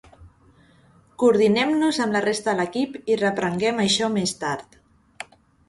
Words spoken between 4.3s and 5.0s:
tard.